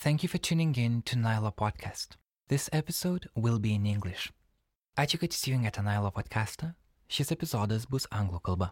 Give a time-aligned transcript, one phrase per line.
[0.00, 2.10] Thank you for tuning in to Nara Podcast.
[2.46, 4.30] This episode will be in English.
[4.96, 6.68] Ačiū, kad įsijungėte Nara podcastą.
[7.10, 8.68] Šis epizodas bus anglų kalba.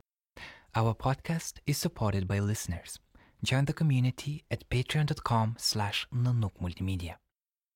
[0.77, 3.01] Our podcast is supported by listeners.
[3.43, 7.17] Join the community at patreon.com slash nanuk multimedia.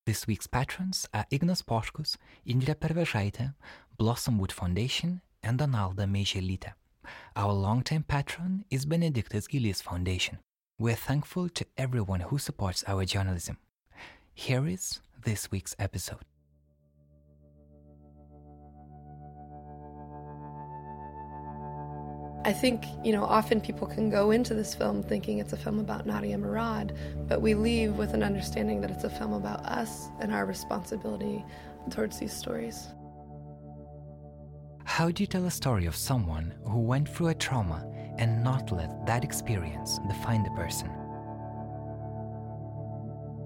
[0.05, 2.15] This week's patrons are Ignas Poškus,
[2.47, 3.49] Indrė Pervežaitė,
[3.99, 6.71] Blossomwood Foundation, and Donalda Meiželytė.
[7.35, 10.39] Our long-time patron is Benedictus Gilis Foundation.
[10.81, 13.59] We're thankful to everyone who supports our journalism.
[14.33, 16.25] Here is this week's episode.
[22.43, 25.77] I think, you know, often people can go into this film thinking it's a film
[25.77, 30.09] about Nadia Murad, but we leave with an understanding that it's a film about us
[30.19, 31.45] and our responsibility
[31.91, 32.87] towards these stories.
[34.83, 37.85] How do you tell a story of someone who went through a trauma
[38.17, 40.89] and not let that experience define the person?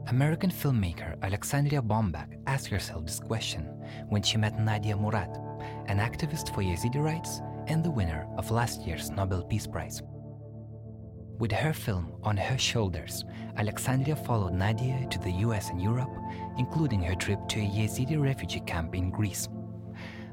[0.07, 3.63] American filmmaker Alexandria Bombach asked herself this question
[4.09, 5.35] when she met Nadia Murad,
[5.87, 10.03] an activist for Yazidi rights and the winner of last year's Nobel Peace Prize.
[11.39, 13.25] With her film on her shoulders,
[13.57, 16.11] Alexandria followed Nadia to the US and Europe,
[16.57, 19.49] including her trip to a Yazidi refugee camp in Greece.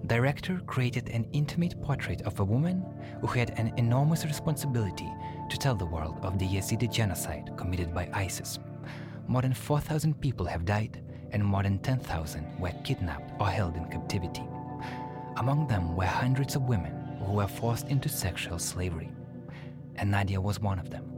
[0.07, 2.85] Director created an intimate portrait of a woman
[3.21, 5.09] who had an enormous responsibility
[5.49, 8.59] to tell the world of the Yazidi genocide committed by ISIS.
[9.29, 13.85] More than 4,000 people have died, and more than 10,000 were kidnapped or held in
[13.87, 14.43] captivity.
[15.37, 16.93] Among them were hundreds of women
[17.25, 19.11] who were forced into sexual slavery,
[19.95, 21.12] and Nadia was one of them.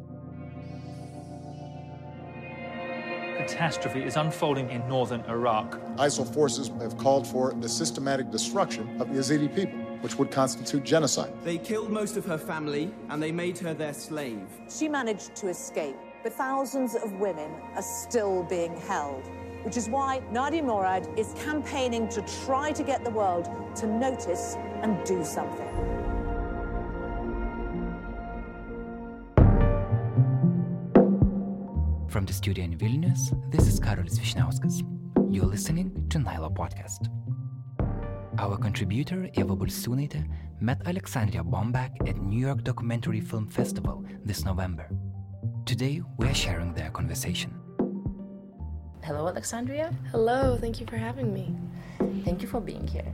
[3.36, 5.80] Catastrophe is unfolding in northern Iraq.
[5.96, 10.84] ISIL forces have called for the systematic destruction of the Yazidi people, which would constitute
[10.84, 11.32] genocide.
[11.42, 14.46] They killed most of her family and they made her their slave.
[14.70, 19.28] She managed to escape, but thousands of women are still being held,
[19.64, 24.56] which is why Nadia Murad is campaigning to try to get the world to notice
[24.82, 25.93] and do something.
[32.14, 34.84] From the studio in Vilnius, this is Karolis Vyšniauskas.
[35.34, 37.08] You're listening to Nara Podcast.
[38.38, 40.24] Our contributor, Eva Bulsunaite,
[40.60, 44.88] met Alexandria Bombach at New York Documentary Film Festival this November.
[45.66, 47.52] Today, we're sharing their conversation.
[49.02, 49.92] Hello, Alexandria.
[50.12, 51.52] Hello, thank you for having me.
[52.24, 53.12] Thank you for being here.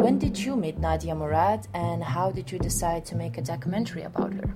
[0.00, 4.04] When did you meet Nadia Murad and how did you decide to make a documentary
[4.04, 4.54] about her?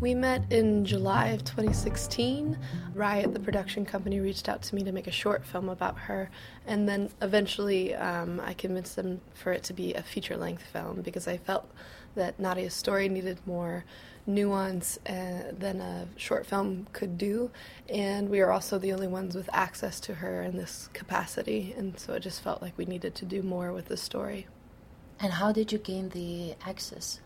[0.00, 2.56] We met in July of 2016.
[2.94, 6.30] Riot, the production company, reached out to me to make a short film about her,
[6.68, 11.00] and then eventually um, I convinced them for it to be a feature length film
[11.02, 11.68] because I felt
[12.14, 13.84] that Nadia's story needed more
[14.24, 17.50] nuance uh, than a short film could do,
[17.88, 21.98] and we are also the only ones with access to her in this capacity, and
[21.98, 24.46] so it just felt like we needed to do more with the story.
[25.20, 27.20] And how did you gain the access?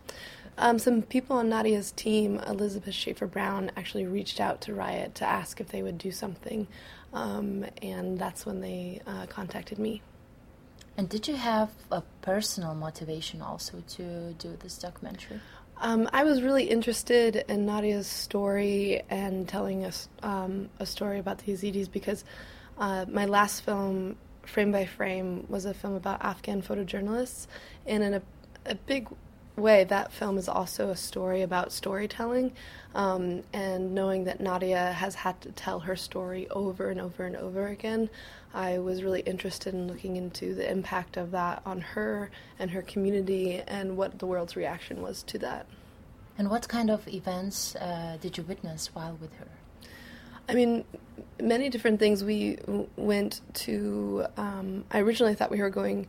[0.57, 5.25] Um, some people on Nadia's team, Elizabeth Schaefer Brown, actually reached out to Riot to
[5.25, 6.67] ask if they would do something,
[7.13, 10.01] um, and that's when they uh, contacted me.
[10.97, 15.39] And did you have a personal motivation also to do this documentary?
[15.77, 21.39] Um, I was really interested in Nadia's story and telling us um, a story about
[21.39, 22.23] the Yazidis because
[22.77, 27.47] uh, my last film, Frame by Frame, was a film about Afghan photojournalists,
[27.85, 28.21] and in a,
[28.65, 29.07] a big
[29.55, 32.53] way, that film is also a story about storytelling.
[32.93, 37.35] Um, and knowing that Nadia has had to tell her story over and over and
[37.35, 38.09] over again,
[38.53, 42.81] I was really interested in looking into the impact of that on her and her
[42.81, 45.67] community and what the world's reaction was to that.
[46.37, 49.47] And what kind of events uh, did you witness while with her?
[50.49, 50.83] I mean,
[51.41, 52.23] many different things.
[52.23, 52.57] We
[52.97, 56.07] went to, um, I originally thought we were going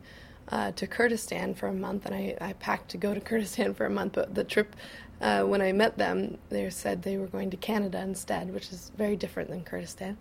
[0.49, 3.85] uh, to Kurdistan for a month, and I, I, packed to go to Kurdistan for
[3.85, 4.13] a month.
[4.13, 4.75] But the trip,
[5.21, 8.91] uh, when I met them, they said they were going to Canada instead, which is
[8.97, 10.17] very different than Kurdistan.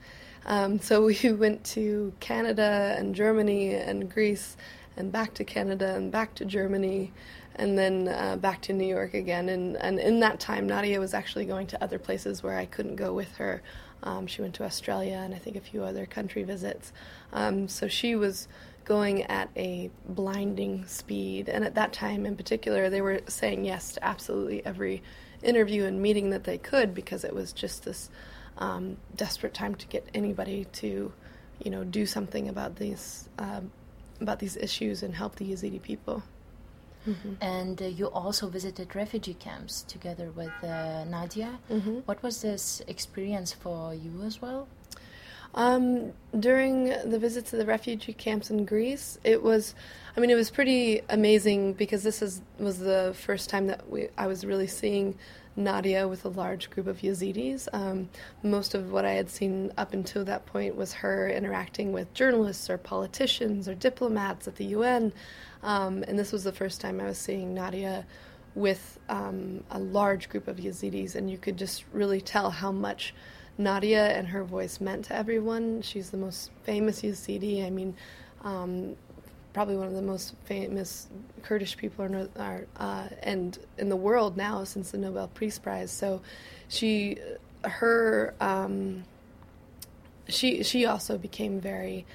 [0.46, 4.56] Um, so we went to Canada and Germany and Greece,
[4.96, 7.12] and back to Canada and back to Germany,
[7.56, 9.49] and then uh, back to New York again.
[9.49, 12.96] And, and in that time, Nadia was actually going to other places where I couldn't
[12.96, 13.62] go with her.
[14.02, 16.93] Um, she went to Australia and I think a few other country visits.
[17.32, 18.49] Um, so she was
[18.97, 21.49] going at a blinding speed.
[21.49, 25.03] And at that time in particular, they were saying yes to absolutely every
[25.43, 28.11] interview and meeting that they could because it was just this
[28.59, 28.85] um,
[29.17, 31.11] desperate time to get anybody to,
[31.65, 33.73] you know, do something about these um,
[34.21, 36.23] about these issues and help the Yazidi people.
[37.09, 37.35] mm-hmm.
[37.41, 41.59] and uh, you also visited refugee camps together with uh, Nadia.
[41.71, 41.99] Mm-hmm.
[42.09, 44.69] What was this experience for you as well?
[45.54, 49.75] Um, during the visit to the refugee camps in Greece, it was,
[50.16, 54.08] I mean, it was pretty amazing because this is was the first time that we
[54.16, 55.19] I was really seeing
[55.54, 57.69] Nadia with a large group of Yazidis.
[57.75, 58.08] Um,
[58.43, 62.70] most of what I had seen up until that point was her interacting with journalists
[62.70, 65.12] or politicians or diplomats at the UN,
[65.62, 68.06] um, and this was the first time I was seeing Nadia
[68.55, 73.14] with um, a large group of Yazidis, and you could just really tell how much
[73.58, 75.82] Nadia and her voice meant to everyone.
[75.82, 77.64] She's the most famous Yazidi.
[77.66, 77.94] I mean,
[78.43, 78.96] um,
[79.52, 81.08] probably one of the most famous
[81.43, 85.90] Kurdish people are, are uh, and in the world now since the Nobel Peace Prize.
[85.90, 86.22] So,
[86.69, 87.19] she,
[87.64, 89.04] her, um,
[90.28, 92.06] she she also became very.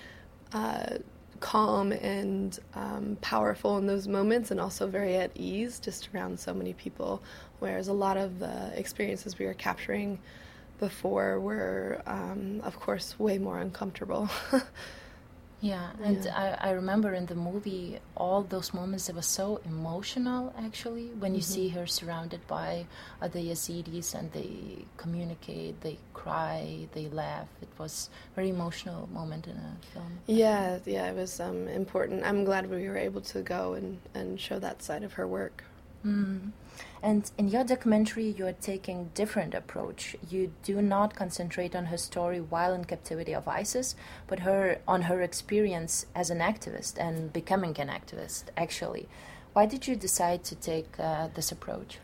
[0.54, 0.98] Uh,
[1.40, 6.52] calm and um, powerful in those moments and also very at ease just around so
[6.52, 7.22] many people
[7.60, 10.18] whereas a lot of the experiences we were capturing
[10.80, 14.30] before were, um, of course, way more uncomfortable.
[15.62, 16.58] yeah, and yeah.
[16.62, 21.34] I, I remember in the movie all those moments that were so emotional actually when
[21.34, 21.54] you mm-hmm.
[21.54, 22.86] see her surrounded by
[23.22, 27.48] other Yazidis and they communicate, they cry, they laugh.
[27.62, 30.20] It was a very emotional moment in a film.
[30.28, 32.24] Yeah, yeah, it was um, important.
[32.24, 35.64] I'm glad we were able to go and, and show that side of her work.
[36.06, 36.52] Mm.
[37.02, 40.16] And in your documentary, you are taking different approach.
[40.30, 43.96] You do not concentrate on her story while in captivity of ISIS,
[44.28, 48.46] but her on her experience as an activist and becoming an activist.
[48.56, 49.08] Actually,
[49.54, 52.00] why did you decide to take uh, this approach?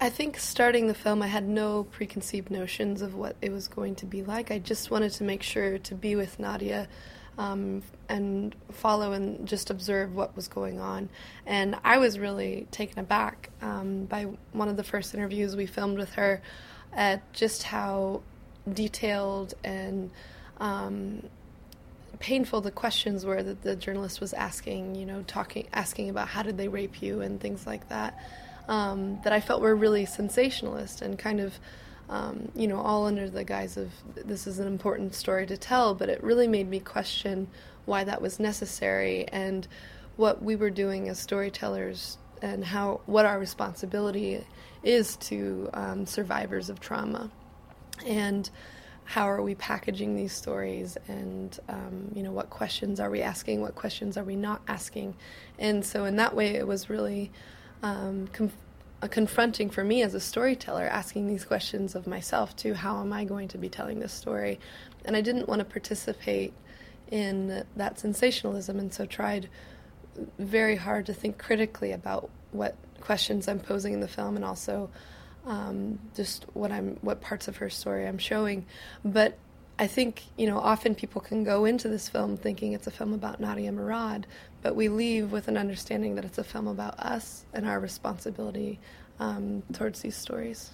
[0.00, 3.94] I think starting the film, I had no preconceived notions of what it was going
[3.96, 4.50] to be like.
[4.50, 6.88] I just wanted to make sure to be with Nadia
[7.38, 11.08] um, and follow and just observe what was going on.
[11.46, 15.98] And I was really taken aback um, by one of the first interviews we filmed
[15.98, 16.42] with her
[16.92, 18.22] at just how
[18.70, 20.10] detailed and
[20.58, 21.22] um,
[22.18, 26.42] painful the questions were that the journalist was asking, you know, talking, asking about how
[26.42, 28.18] did they rape you and things like that,
[28.68, 31.58] um, that I felt were really sensationalist and kind of
[32.08, 35.94] um, you know, all under the guise of this is an important story to tell,
[35.94, 37.48] but it really made me question
[37.84, 39.66] why that was necessary and
[40.16, 44.44] what we were doing as storytellers and how what our responsibility
[44.82, 47.30] is to um, survivors of trauma.
[48.06, 48.48] And
[49.04, 53.60] how are we packaging these stories and um, you know what questions are we asking
[53.60, 55.14] what questions are we not asking?
[55.58, 57.30] And so in that way it was really
[57.82, 58.52] um, com-
[59.08, 62.74] confronting for me as a storyteller, asking these questions of myself too.
[62.74, 64.60] How am I going to be telling this story?
[65.04, 66.52] And I didn't want to participate
[67.10, 69.48] in that sensationalism, and so tried
[70.38, 74.90] very hard to think critically about what questions I'm posing in the film, and also
[75.46, 78.64] um, just what I'm, what parts of her story I'm showing.
[79.04, 79.36] But
[79.82, 83.12] I think you know often people can go into this film thinking it's a film
[83.12, 84.28] about Nadia Murad,
[84.62, 88.78] but we leave with an understanding that it's a film about us and our responsibility
[89.18, 90.70] um, towards these stories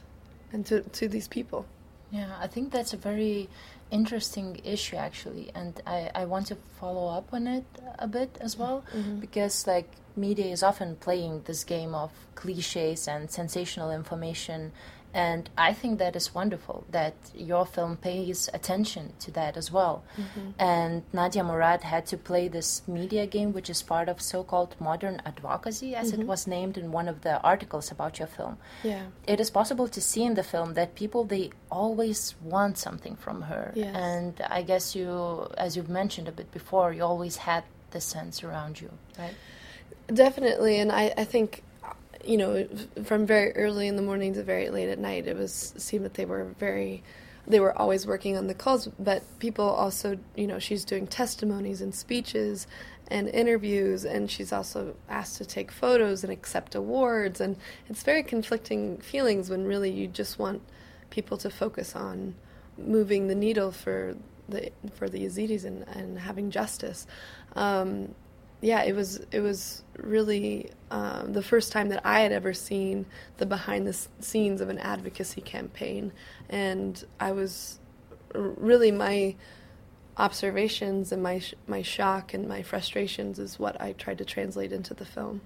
[0.52, 1.64] and to, to these people.
[2.10, 3.48] Yeah, I think that's a very
[3.90, 7.64] interesting issue actually, and I, I want to follow up on it
[7.98, 9.20] a bit as well mm-hmm.
[9.20, 14.72] because like media is often playing this game of cliches and sensational information
[15.14, 20.04] and I think that is wonderful that your film pays attention to that as well.
[20.16, 20.50] Mm-hmm.
[20.58, 24.76] And Nadia Murad had to play this media game, which is part of so called
[24.78, 26.22] modern advocacy, as mm-hmm.
[26.22, 28.58] it was named in one of the articles about your film.
[28.84, 29.06] Yeah.
[29.26, 33.42] It is possible to see in the film that people, they always want something from
[33.42, 33.72] her.
[33.74, 33.96] Yes.
[33.96, 38.44] And I guess you, as you've mentioned a bit before, you always had the sense
[38.44, 39.34] around you, right?
[40.12, 40.78] Definitely.
[40.78, 41.62] And I, I think
[42.24, 42.66] you know,
[43.04, 46.14] from very early in the morning to very late at night, it was seemed that
[46.14, 47.02] they were very,
[47.46, 48.88] they were always working on the calls.
[48.98, 52.66] But people also, you know, she's doing testimonies and speeches
[53.08, 57.56] and interviews, and she's also asked to take photos and accept awards, and
[57.88, 60.60] it's very conflicting feelings when really you just want
[61.10, 62.34] people to focus on
[62.76, 64.14] moving the needle for
[64.48, 67.06] the for the Yazidis and, and having justice.
[67.56, 68.14] Um,
[68.60, 73.06] yeah, it was it was really um, the first time that I had ever seen
[73.36, 76.12] the behind the scenes of an advocacy campaign,
[76.48, 77.78] and I was
[78.34, 79.36] really my
[80.16, 84.92] observations and my my shock and my frustrations is what I tried to translate into
[84.92, 85.40] the film.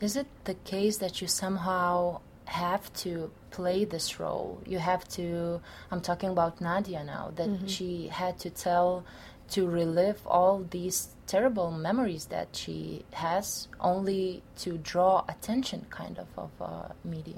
[0.00, 4.62] Is it the case that you somehow have to play this role?
[4.64, 5.60] You have to.
[5.90, 7.32] I'm talking about Nadia now.
[7.36, 7.66] That mm-hmm.
[7.66, 9.04] she had to tell
[9.50, 16.26] to relive all these terrible memories that she has only to draw attention kind of
[16.36, 17.36] of uh, media.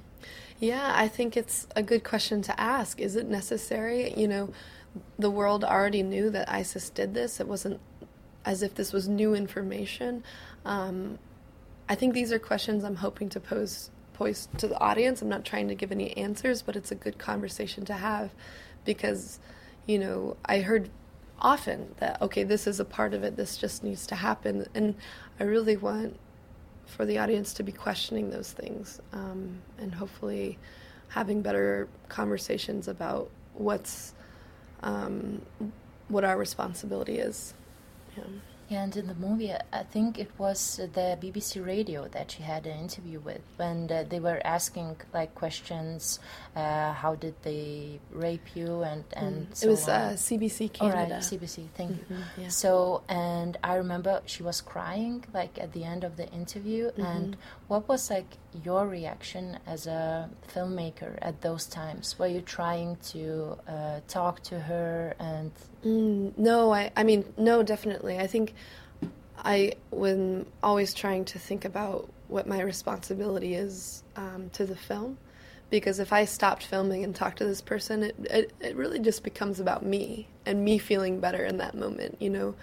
[0.60, 3.00] Yeah i think it's a good question to ask.
[3.00, 4.14] Is it necessary?
[4.16, 4.52] You know
[5.18, 7.40] the world already knew that isis did this.
[7.40, 7.80] It wasn't
[8.44, 10.24] as if this was new information.
[10.64, 11.18] Um,
[11.88, 15.22] i think these are questions i'm hoping to pose pose to the audience.
[15.22, 18.30] I'm not trying to give any answers but it's a good conversation to have
[18.84, 19.40] because
[19.86, 20.90] you know i heard
[21.40, 24.94] often that okay this is a part of it this just needs to happen and
[25.38, 26.18] i really want
[26.86, 30.58] for the audience to be questioning those things um, and hopefully
[31.08, 34.12] having better conversations about what's
[34.82, 35.40] um,
[36.08, 37.54] what our responsibility is
[38.16, 38.24] yeah.
[38.70, 42.78] And in the movie, I think it was the BBC Radio that she had an
[42.78, 46.20] interview with when uh, they were asking like questions.
[46.54, 48.82] Uh, how did they rape you?
[48.82, 49.56] And and mm.
[49.56, 51.02] so it was uh, CBC Canada.
[51.02, 51.66] All right, CBC.
[51.76, 52.20] Thank mm-hmm, you.
[52.44, 52.48] Yeah.
[52.48, 56.90] So, and I remember she was crying like at the end of the interview.
[56.92, 57.02] Mm-hmm.
[57.02, 57.36] And
[57.66, 62.16] what was like your reaction as a filmmaker at those times?
[62.20, 65.50] Were you trying to uh, talk to her and?
[65.84, 66.90] Mm, no, I.
[66.96, 68.18] I mean, no, definitely.
[68.18, 68.54] I think
[69.38, 75.18] I was always trying to think about what my responsibility is um, to the film.
[75.70, 79.22] Because if I stopped filming and talked to this person, it, it, it really just
[79.22, 82.16] becomes about me and me feeling better in that moment.
[82.20, 82.54] You know,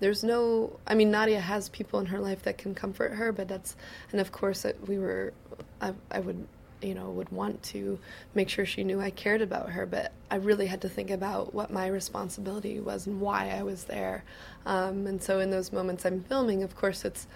[0.00, 3.46] there's no, I mean, Nadia has people in her life that can comfort her, but
[3.46, 3.76] that's,
[4.10, 5.34] and of course, it, we were,
[5.82, 6.46] I, I would
[6.86, 7.98] you know would want to
[8.34, 11.52] make sure she knew I cared about her but I really had to think about
[11.52, 14.24] what my responsibility was and why I was there.
[14.64, 17.26] Um, and so in those moments I'm filming of course it's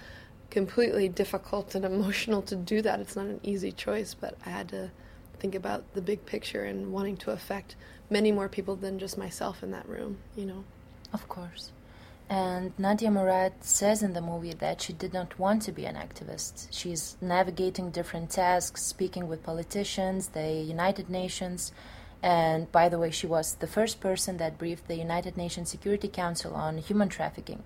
[0.51, 3.01] completely difficult and emotional to do that.
[3.01, 4.91] It's not an easy choice but I had to
[5.39, 7.75] think about the big picture and wanting to affect
[8.11, 10.65] many more people than just myself in that room you know.
[11.13, 11.73] Of course
[12.31, 15.97] and Nadia Murad says in the movie that she did not want to be an
[15.97, 16.69] activist.
[16.71, 21.73] She's navigating different tasks, speaking with politicians, the United Nations.
[22.23, 26.07] And by the way, she was the first person that briefed the United Nations Security
[26.07, 27.65] Council on human trafficking.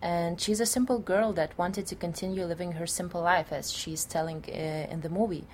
[0.00, 4.06] And she's a simple girl that wanted to continue living her simple life, as she's
[4.06, 5.46] telling uh, in the movie.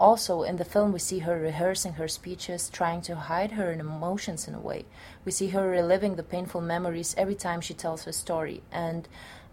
[0.00, 4.46] Also, in the film, we see her rehearsing her speeches, trying to hide her emotions
[4.46, 4.84] in a way.
[5.24, 8.62] We see her reliving the painful memories every time she tells her story.
[8.70, 9.08] And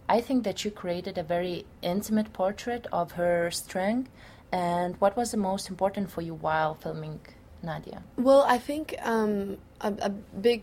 [0.07, 4.11] I think that you created a very intimate portrait of her strength.
[4.51, 7.21] And what was the most important for you while filming
[7.63, 8.03] Nadia?
[8.15, 10.61] Well, I think um, a, a big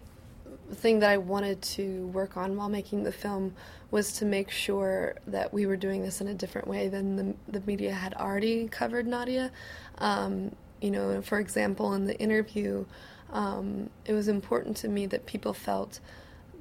[0.74, 3.54] thing that I wanted to work on while making the film
[3.90, 7.34] was to make sure that we were doing this in a different way than the,
[7.48, 9.50] the media had already covered Nadia.
[9.98, 12.86] Um, you know, for example, in the interview,
[13.30, 16.00] um, it was important to me that people felt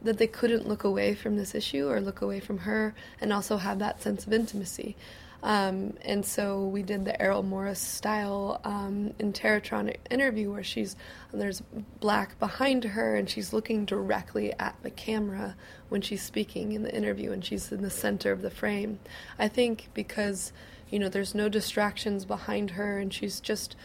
[0.03, 3.58] that they couldn't look away from this issue or look away from her and also
[3.58, 4.96] have that sense of intimacy.
[5.43, 10.95] Um, and so we did the Errol Morris style um, interview where she's
[11.33, 11.63] there's
[12.00, 15.55] black behind her and she's looking directly at the camera
[15.89, 19.00] when she's speaking in the interview and she's in the center of the frame.
[19.39, 20.53] I think because
[20.89, 23.75] you know there's no distractions behind her and she's just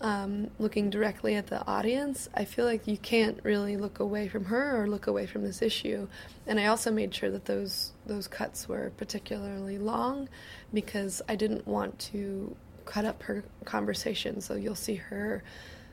[0.00, 4.44] um, looking directly at the audience, I feel like you can't really look away from
[4.46, 6.06] her or look away from this issue.
[6.46, 10.28] And I also made sure that those those cuts were particularly long
[10.72, 14.40] because I didn't want to cut up her conversation.
[14.40, 15.42] So you'll see her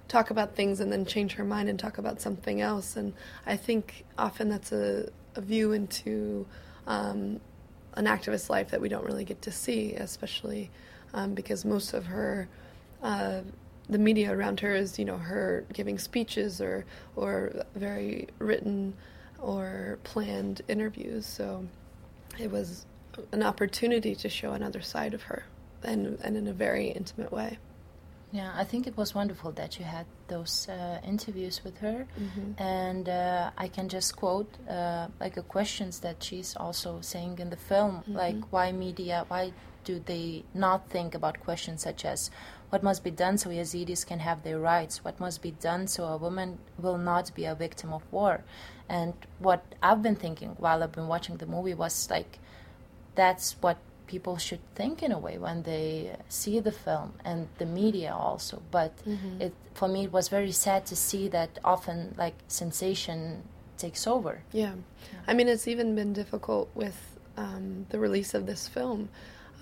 [0.07, 2.95] talk about things and then change her mind and talk about something else.
[2.95, 3.13] And
[3.47, 6.45] I think often that's a, a view into
[6.85, 7.39] um,
[7.95, 10.69] an activist life that we don't really get to see, especially
[11.13, 12.47] um, because most of her.
[13.01, 13.41] Uh,
[13.89, 18.93] the media around her is, you know, her giving speeches or or very written
[19.39, 21.25] or planned interviews.
[21.25, 21.67] So
[22.39, 22.85] it was
[23.31, 25.43] an opportunity to show another side of her,
[25.83, 27.57] and and in a very intimate way.
[28.31, 32.61] Yeah, I think it was wonderful that you had those uh, interviews with her, mm-hmm.
[32.61, 37.49] and uh, I can just quote uh, like the questions that she's also saying in
[37.49, 38.15] the film, mm-hmm.
[38.15, 39.53] like why media, why
[39.85, 42.29] do they not think about questions such as
[42.69, 45.03] what must be done so Yazidis can have their rights?
[45.03, 48.43] What must be done so a woman will not be a victim of war?
[48.89, 52.39] And what I've been thinking while I've been watching the movie was like,
[53.15, 57.65] that's what people should think in a way when they see the film and the
[57.65, 58.61] media also.
[58.71, 59.41] But mm-hmm.
[59.41, 63.43] it for me it was very sad to see that often like sensation
[63.77, 64.41] takes over.
[64.51, 64.73] Yeah,
[65.11, 65.19] yeah.
[65.27, 69.09] I mean it's even been difficult with um, the release of this film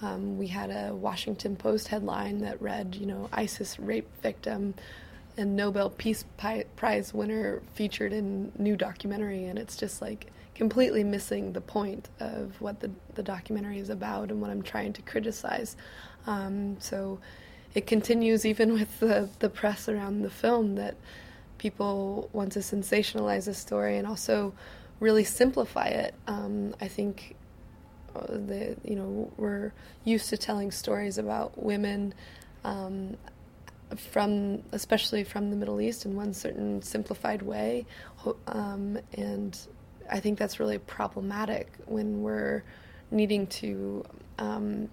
[0.01, 4.73] um, we had a Washington Post headline that read, you know, ISIS rape victim
[5.37, 6.25] and Nobel Peace
[6.75, 12.59] Prize winner featured in new documentary, and it's just like completely missing the point of
[12.61, 15.75] what the the documentary is about and what I'm trying to criticize.
[16.27, 17.19] Um, so
[17.73, 20.95] it continues even with the the press around the film that
[21.57, 24.53] people want to sensationalize the story and also
[24.99, 26.13] really simplify it.
[26.27, 27.35] Um, I think
[28.29, 29.71] the you know we're
[30.03, 32.13] used to telling stories about women
[32.63, 33.17] um,
[33.95, 37.85] from especially from the Middle East in one certain simplified way,
[38.47, 39.57] um, and
[40.09, 42.63] I think that's really problematic when we're
[43.11, 44.03] needing to
[44.39, 44.89] um,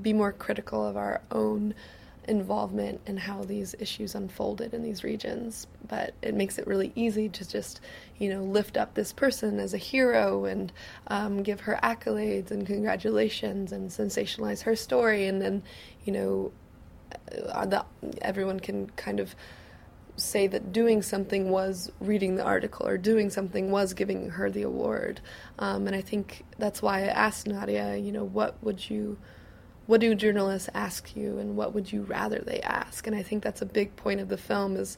[0.00, 1.74] be more critical of our own
[2.28, 5.66] involvement in how these issues unfolded in these regions.
[5.88, 7.80] But it makes it really easy to just,
[8.22, 10.72] you know, lift up this person as a hero and
[11.08, 15.60] um, give her accolades and congratulations and sensationalize her story, and then,
[16.04, 16.52] you know,
[17.52, 17.82] uh,
[18.20, 19.34] everyone can kind of
[20.14, 24.62] say that doing something was reading the article or doing something was giving her the
[24.62, 25.20] award.
[25.58, 29.18] Um, and I think that's why I asked Nadia, you know, what would you
[29.86, 33.42] what do journalists ask you and what would you rather they ask and i think
[33.42, 34.96] that's a big point of the film is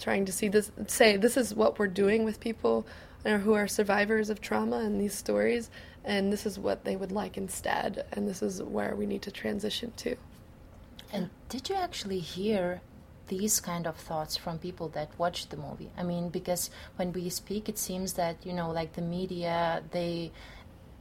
[0.00, 2.86] trying to see this say this is what we're doing with people
[3.24, 5.68] who are survivors of trauma and these stories
[6.04, 9.30] and this is what they would like instead and this is where we need to
[9.30, 10.16] transition to.
[11.12, 12.80] And did you actually hear
[13.28, 15.90] these kind of thoughts from people that watched the movie?
[15.98, 20.30] I mean because when we speak it seems that you know like the media they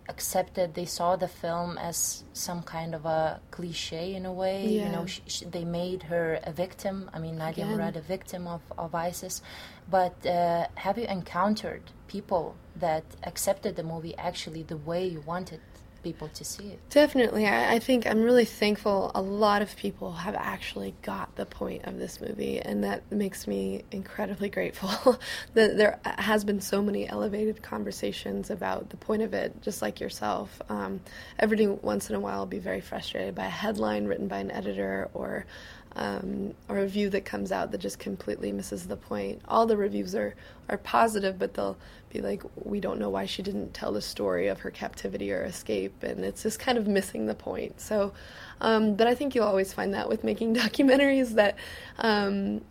[0.08, 4.86] accepted they saw the film as some kind of a cliche in a way yeah.
[4.86, 7.78] you know sh- sh- they made her a victim i mean nadia Again.
[7.78, 9.42] murad a victim of, of isis
[9.90, 15.60] but uh, have you encountered people that accepted the movie actually the way you wanted
[16.06, 16.80] people to see it.
[16.92, 17.48] Definitely.
[17.48, 21.86] I, I, think I'm really thankful a lot of people have actually got the point
[21.86, 25.18] of this movie, and that makes me incredibly grateful
[25.56, 30.00] that there has been so many elevated conversations about the point of it, just like
[30.00, 30.62] yourself.
[30.70, 31.02] Um,
[31.40, 34.52] every once in a while, I'll be very frustrated by a headline written by an
[34.52, 35.48] editor or
[35.96, 39.42] um, a review that comes out that just completely misses the point.
[39.48, 40.36] All the reviews are,
[40.70, 41.78] are positive, but they'll
[42.12, 45.44] be like, we don't know why she didn't tell the story of her captivity or
[45.44, 47.80] escape, and it's just kind of missing the point.
[47.80, 48.14] So,
[48.62, 51.58] um, but I think you'll always find that with making documentaries that
[52.00, 52.62] um,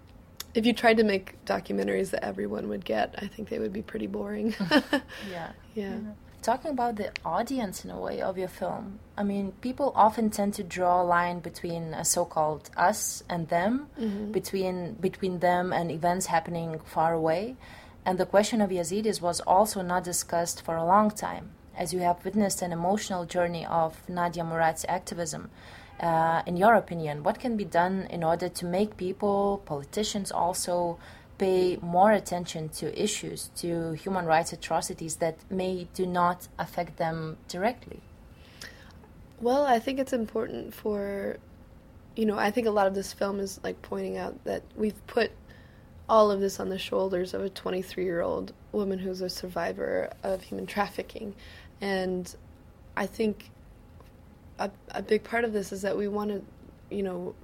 [0.55, 3.83] if you tried to make documentaries that everyone would get, I think they would be
[3.83, 4.55] pretty boring.
[5.31, 5.53] yeah.
[5.75, 5.99] Yeah
[6.45, 10.53] talking about the audience in a way of your film, I mean, people often tend
[10.55, 14.31] to draw a line between a so-called us and them, mm-hmm.
[14.31, 17.57] between between them and events happening far away,
[18.05, 22.01] and the question of Yazidis was also not discussed for a long time, as you
[22.01, 25.51] have witnessed an emotional journey of Nadia Murad's activism.
[25.99, 30.99] Uh, in your opinion, what can be done in order to make people, politicians also,
[31.39, 37.37] pay more attention to issues, to human rights atrocities that may do not affect them
[37.49, 38.01] directly?
[39.41, 41.39] Well, I think it's important for,
[42.17, 45.07] you know, I think a lot of this film is like pointing out that we've
[45.07, 45.33] put
[46.09, 50.11] all of this on the shoulders of a 23 year old woman who's a survivor
[50.23, 51.35] of human trafficking.
[51.81, 52.35] And
[52.97, 53.51] I think
[54.59, 56.43] a, a big part of this is that we want to,
[56.95, 57.35] you know,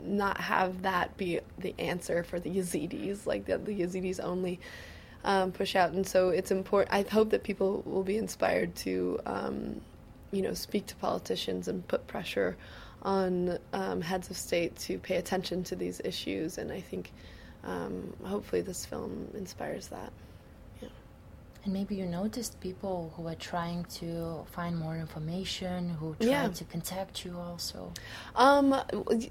[0.00, 4.60] not have that be the answer for the Yazidis, like the, the Yazidis only
[5.24, 5.92] um, push out.
[5.92, 6.94] And so it's important.
[6.94, 9.80] I hope that people will be inspired to, um,
[10.30, 12.56] you know, speak to politicians and put pressure
[13.02, 16.58] on um, heads of state to pay attention to these issues.
[16.58, 17.12] And I think
[17.64, 20.12] um, hopefully this film inspires that.
[21.68, 26.48] And maybe you noticed people who are trying to find more information, who try yeah.
[26.48, 27.92] to contact you also.
[28.36, 28.74] Um,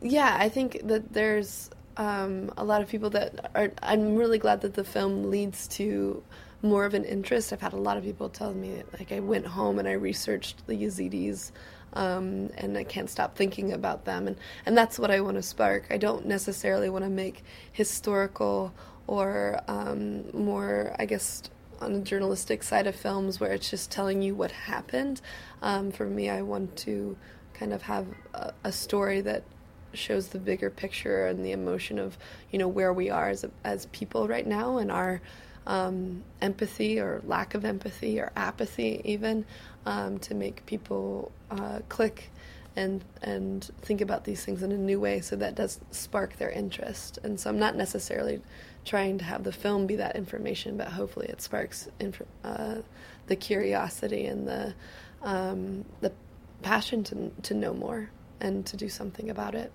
[0.04, 3.72] yeah, I think that there's um, a lot of people that are.
[3.82, 6.22] I'm really glad that the film leads to
[6.62, 7.52] more of an interest.
[7.52, 10.68] I've had a lot of people tell me, like, I went home and I researched
[10.68, 11.52] the Yazidis.
[11.94, 14.36] Um, and I can't stop thinking about them, and
[14.68, 15.88] and that's what I want to spark.
[15.90, 18.74] I don't necessarily want to make historical
[19.08, 21.42] or um, more, I guess,
[21.80, 25.22] on the journalistic side of films where it's just telling you what happened.
[25.62, 27.18] Um, for me, I want to
[27.54, 29.44] kind of have a, a, story that
[29.94, 32.18] shows the bigger picture and the emotion of
[32.52, 35.22] you know where we are as as people right now and our
[35.66, 39.46] um, empathy or lack of empathy or apathy even
[39.86, 42.32] um, to make people uh, click
[42.76, 46.52] and and think about these things in a new way so that does spark their
[46.52, 48.40] interest and so i'm not necessarily
[48.88, 52.78] trying to have the film be that information, but hopefully it sparks inf- uh,
[53.28, 54.74] the curiosity and the
[55.22, 56.12] um, the
[56.62, 59.72] passion to to know more and to do something about it.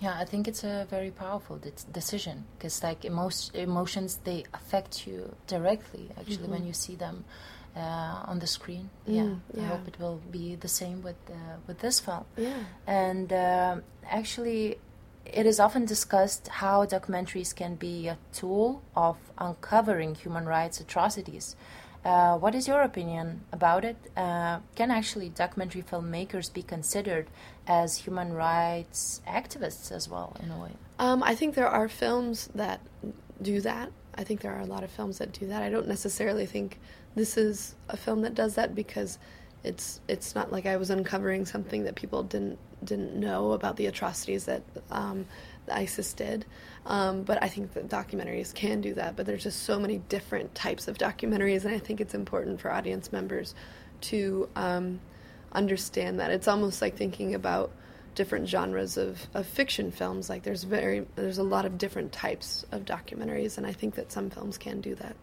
[0.00, 5.06] Yeah, I think it's a very powerful de- decision because, like, emo- emotions they affect
[5.06, 6.10] you directly.
[6.18, 6.50] Actually, mm-hmm.
[6.50, 7.24] when you see them
[7.76, 11.16] uh, on the screen, mm, yeah, yeah, I hope it will be the same with
[11.30, 12.24] uh, with this film.
[12.36, 13.76] Yeah, and uh,
[14.10, 14.78] actually,
[15.26, 21.56] it is often discussed how documentaries can be a tool of uncovering human rights atrocities.
[22.04, 23.96] Uh, what is your opinion about it?
[24.14, 27.26] Uh, can actually documentary filmmakers be considered
[27.66, 30.72] as human rights activists as well, in a way?
[30.98, 32.80] Um, I think there are films that
[33.40, 33.90] do that.
[34.16, 35.62] I think there are a lot of films that do that.
[35.62, 36.78] I don't necessarily think
[37.14, 39.18] this is a film that does that because
[39.64, 43.86] it's it's not like I was uncovering something that people didn't didn't know about the
[43.86, 45.26] atrocities that um,
[45.70, 46.44] ISIS did.
[46.86, 49.16] Um, but I think that documentaries can do that.
[49.16, 52.70] But there's just so many different types of documentaries, and I think it's important for
[52.70, 53.54] audience members
[54.02, 55.00] to um,
[55.52, 56.30] understand that.
[56.30, 57.72] It's almost like thinking about
[58.14, 60.28] different genres of, of fiction films.
[60.28, 64.12] Like there's very there's a lot of different types of documentaries, and I think that
[64.12, 65.16] some films can do that.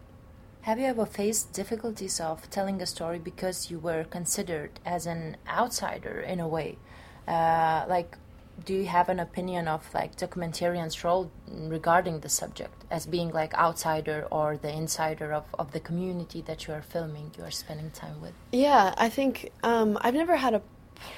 [0.62, 5.36] Have you ever faced difficulties of telling a story because you were considered as an
[5.48, 6.78] outsider in a way?
[7.26, 8.16] Uh, like,
[8.64, 13.54] do you have an opinion of like documentarian's role regarding the subject as being like
[13.54, 17.90] outsider or the insider of, of the community that you are filming, you are spending
[17.90, 18.32] time with?
[18.52, 20.62] Yeah, I think um, I've never had a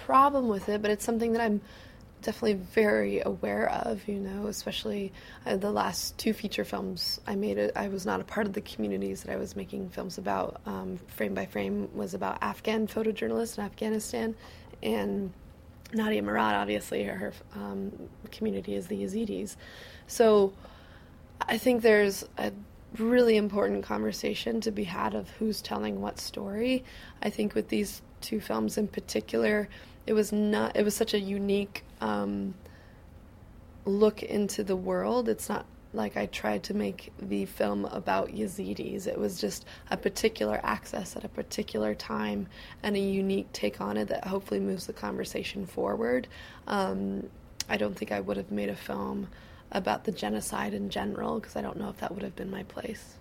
[0.04, 1.60] problem with it, but it's something that I'm
[2.22, 5.12] definitely very aware of, you know, especially
[5.44, 7.58] uh, the last two feature films I made.
[7.58, 10.60] It, I was not a part of the communities that I was making films about.
[10.64, 14.34] Um, frame by Frame was about Afghan photojournalists in Afghanistan,
[14.82, 15.32] and
[15.92, 17.92] Nadia Murad, obviously, her um,
[18.32, 19.56] community is the Yazidis.
[20.06, 20.52] So
[21.40, 22.52] I think there's a
[22.98, 26.84] really important conversation to be had of who's telling what story.
[27.22, 29.68] I think with these two films in particular,
[30.06, 30.76] it was not.
[30.76, 32.54] It was such a unique um,
[33.84, 35.28] look into the world.
[35.28, 39.06] It's not like I tried to make the film about Yazidis.
[39.06, 42.48] It was just a particular access at a particular time
[42.82, 46.28] and a unique take on it that hopefully moves the conversation forward.
[46.66, 47.28] Um,
[47.68, 49.28] I don't think I would have made a film
[49.72, 52.62] about the genocide in general because I don't know if that would have been my
[52.64, 53.14] place.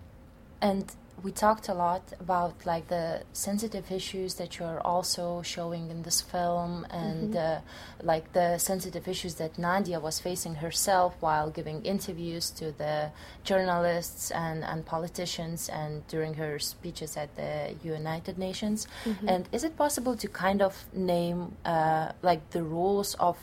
[0.60, 0.90] And
[1.22, 6.20] we talked a lot about like the sensitive issues that you're also showing in this
[6.20, 7.58] film and mm-hmm.
[7.58, 7.60] uh,
[8.02, 13.10] like the sensitive issues that Nadia was facing herself while giving interviews to the
[13.44, 18.86] journalists and, and politicians and during her speeches at the United Nations.
[19.04, 19.28] Mm-hmm.
[19.28, 23.38] And is it possible to kind of name uh, like the rules of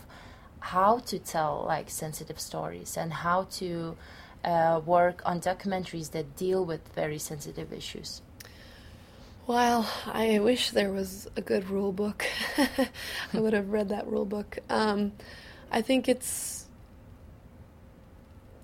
[0.59, 3.97] how to tell like sensitive stories and how to
[4.43, 8.21] uh, work on documentaries that deal with very sensitive issues?
[9.47, 12.25] Well, I wish there was a good rule book.
[13.33, 14.59] I would have read that rule book.
[14.69, 15.13] Um,
[15.71, 16.67] I think it's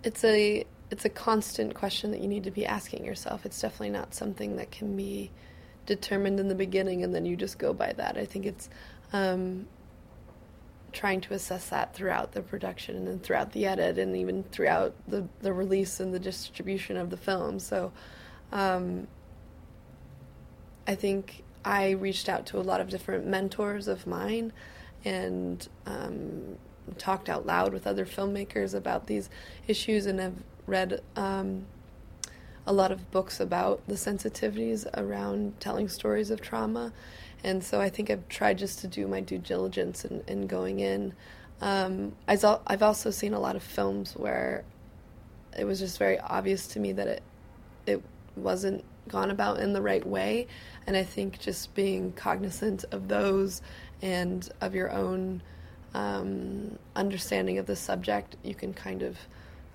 [0.03, 3.45] it's a it's a constant question that you need to be asking yourself.
[3.45, 5.31] It's definitely not something that can be
[5.85, 8.17] determined in the beginning and then you just go by that.
[8.17, 8.69] I think it's
[9.13, 9.67] um,
[10.93, 15.27] trying to assess that throughout the production and throughout the edit and even throughout the,
[15.41, 17.59] the release and the distribution of the film.
[17.59, 17.91] So
[18.51, 19.07] um,
[20.87, 24.53] I think I reached out to a lot of different mentors of mine
[25.03, 26.57] and um,
[26.97, 29.29] talked out loud with other filmmakers about these
[29.67, 31.65] issues and have read um,
[32.65, 36.91] a lot of books about the sensitivities around telling stories of trauma
[37.43, 40.79] and so I think I've tried just to do my due diligence in, in going
[40.79, 41.13] in.
[41.61, 44.63] Um, I've also seen a lot of films where
[45.57, 47.23] it was just very obvious to me that it
[47.85, 48.03] it
[48.35, 50.47] wasn't gone about in the right way,
[50.85, 53.61] and I think just being cognizant of those
[54.01, 55.41] and of your own
[55.93, 59.17] um, understanding of the subject, you can kind of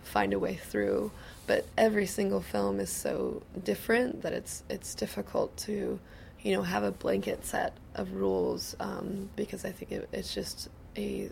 [0.02, 1.10] find a way through.
[1.46, 5.98] But every single film is so different that it's it's difficult to
[6.42, 10.68] you know, have a blanket set of rules um, because I think it, it's just
[10.96, 11.30] a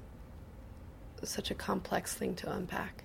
[1.23, 3.05] such a complex thing to unpack.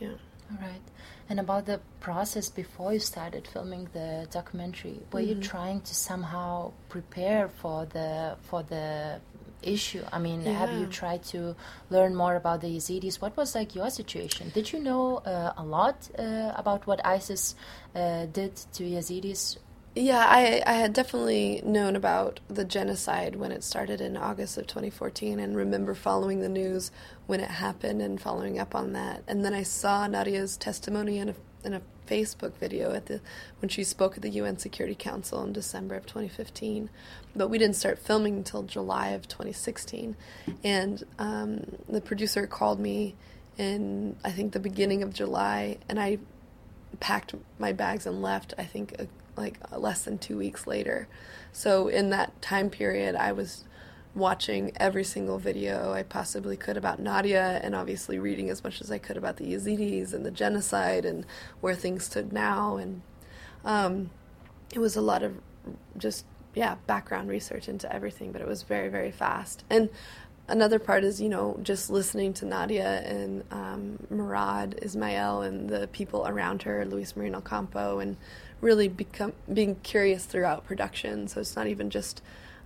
[0.00, 0.14] Yeah.
[0.50, 0.82] All right.
[1.28, 5.28] And about the process before you started filming the documentary, were mm-hmm.
[5.28, 9.20] you trying to somehow prepare for the for the
[9.62, 10.02] issue?
[10.12, 10.52] I mean, yeah.
[10.52, 11.56] have you tried to
[11.88, 13.22] learn more about the Yazidis?
[13.22, 14.50] What was like your situation?
[14.52, 17.54] Did you know uh, a lot uh, about what ISIS
[17.94, 19.56] uh, did to Yazidis
[19.94, 24.66] yeah, I, I had definitely known about the genocide when it started in August of
[24.66, 26.90] 2014 and remember following the news
[27.26, 29.22] when it happened and following up on that.
[29.28, 33.20] And then I saw Nadia's testimony in a in a Facebook video at the
[33.60, 36.90] when she spoke at the UN Security Council in December of 2015,
[37.34, 40.16] but we didn't start filming until July of 2016.
[40.62, 43.14] And um, the producer called me
[43.56, 46.18] in I think the beginning of July, and I
[47.00, 48.54] packed my bags and left.
[48.58, 49.04] I think uh,
[49.36, 51.08] like less than two weeks later.
[51.52, 53.64] So in that time period, I was
[54.14, 58.90] watching every single video I possibly could about Nadia and obviously reading as much as
[58.90, 61.26] I could about the Yazidis and the genocide and
[61.60, 62.76] where things stood now.
[62.76, 63.02] And
[63.64, 64.10] um,
[64.72, 65.40] it was a lot of
[65.98, 69.64] just, yeah, background research into everything, but it was very, very fast.
[69.68, 69.90] And
[70.48, 75.88] another part is, you know, just listening to Nadia and um, Murad Ismail and the
[75.88, 78.16] people around her, Luis Moreno Ocampo, and
[78.60, 81.28] really become being curious throughout production.
[81.28, 82.22] So it's not even just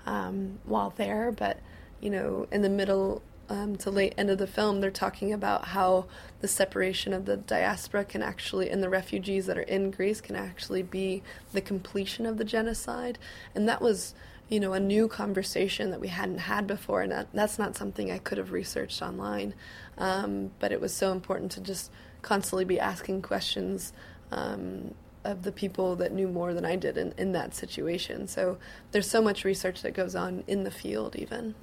[0.06, 1.58] um, while there, but
[2.00, 5.66] you know, in the middle um, to late end of the film, they're talking about
[5.66, 6.06] how
[6.40, 10.36] the separation of the diaspora can actually, and the refugees that are in Greece, can
[10.36, 13.18] actually be the completion of the genocide,
[13.54, 14.14] and that was.
[14.48, 18.10] You know, a new conversation that we hadn't had before, and that, that's not something
[18.10, 19.54] I could have researched online.
[19.98, 21.90] Um, but it was so important to just
[22.22, 23.92] constantly be asking questions
[24.30, 28.26] um, of the people that knew more than I did in, in that situation.
[28.26, 28.58] So
[28.92, 31.54] there's so much research that goes on in the field, even.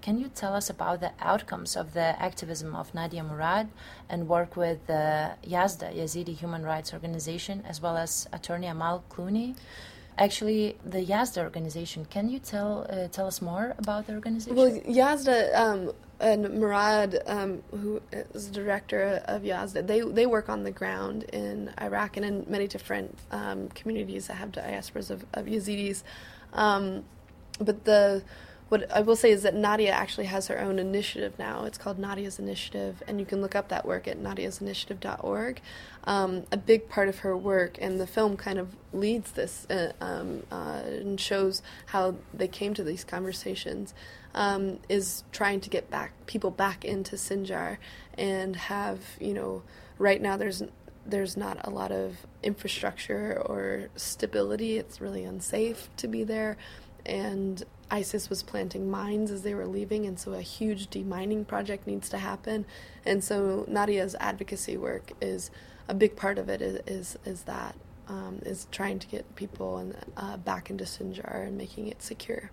[0.00, 3.68] Can you tell us about the outcomes of the activism of Nadia Murad
[4.08, 9.56] and work with the Yazda, Yazidi Human Rights Organization, as well as attorney Amal Clooney?
[10.20, 12.04] Actually, the Yazda organization.
[12.04, 14.54] Can you tell uh, tell us more about the organization?
[14.54, 20.62] Well, Yazda um, and Murad, um, who is director of Yazda, they they work on
[20.62, 25.46] the ground in Iraq and in many different um, communities that have diasporas of, of
[25.46, 26.02] Yazidis.
[26.52, 27.04] Um,
[27.58, 28.22] but the
[28.70, 31.64] what I will say is that Nadia actually has her own initiative now.
[31.64, 35.60] It's called Nadia's Initiative, and you can look up that work at nadiasinitiative.org.
[36.04, 39.92] Um, a big part of her work, and the film kind of leads this uh,
[40.00, 43.92] um, uh, and shows how they came to these conversations,
[44.36, 47.78] um, is trying to get back people back into Sinjar
[48.14, 49.64] and have you know
[49.98, 50.62] right now there's
[51.04, 54.78] there's not a lot of infrastructure or stability.
[54.78, 56.56] It's really unsafe to be there,
[57.04, 61.86] and ISIS was planting mines as they were leaving, and so a huge demining project
[61.86, 62.66] needs to happen.
[63.04, 65.50] And so Nadia's advocacy work is
[65.88, 66.62] a big part of it.
[66.62, 67.74] Is is, is that
[68.08, 72.50] um, is trying to get people in, uh, back into Sinjar and making it secure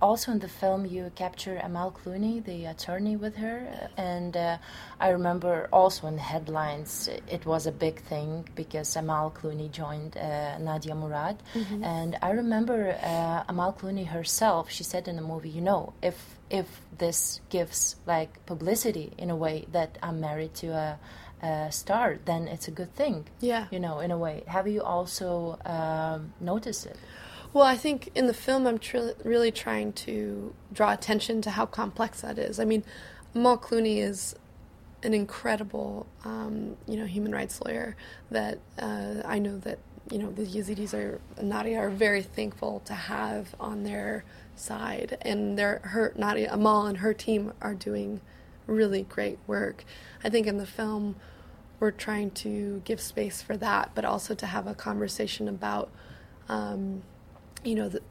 [0.00, 4.58] also in the film you capture Amal Clooney, the attorney with her, and uh,
[5.00, 10.16] I remember also in the headlines it was a big thing because Amal Clooney joined
[10.16, 11.84] uh, Nadia Murad, mm-hmm.
[11.84, 14.70] and I remember uh, Amal Clooney herself.
[14.70, 19.36] She said in the movie, you know, if if this gives like publicity in a
[19.36, 20.98] way that I'm married to a
[21.42, 23.26] uh, star, then it's a good thing.
[23.40, 23.66] Yeah.
[23.70, 24.42] You know, in a way.
[24.46, 26.96] Have you also um, noticed it?
[27.52, 31.66] Well, I think in the film, I'm tr- really trying to draw attention to how
[31.66, 32.60] complex that is.
[32.60, 32.84] I mean,
[33.34, 34.34] Amal Clooney is
[35.02, 37.96] an incredible, um, you know, human rights lawyer
[38.30, 39.78] that uh, I know that
[40.10, 44.24] you know the Yazidis are Nadia are very thankful to have on their
[44.56, 48.20] side, and their her Nadia Amal and her team are doing
[48.66, 49.84] really great work.
[50.22, 51.16] I think in the film,
[51.80, 55.90] we're trying to give space for that, but also to have a conversation about.
[56.48, 57.02] Um,
[57.64, 58.02] you know, the,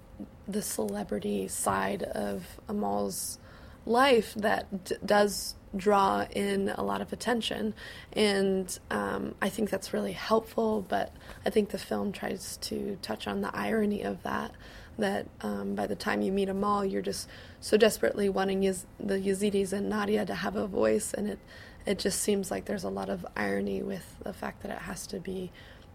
[0.47, 3.39] the celebrity side of Amal's
[3.85, 7.73] life that d- does draw in a lot of attention.
[8.13, 11.13] And um, I think that's really helpful, but
[11.45, 14.51] I think the film tries to touch on the irony of that.
[14.97, 17.29] That um, by the time you meet Amal, you're just
[17.59, 21.39] so desperately wanting Yaz- the Yazidis and Nadia to have a voice, and it
[21.85, 25.05] it just seems like there's a lot of irony with the fact that it has
[25.07, 25.51] to be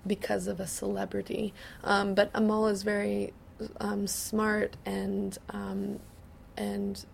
[0.07, 1.53] because of a celebrity.
[1.83, 3.33] Um, but Amal is very
[3.81, 5.99] um, smart and um,
[6.57, 7.05] and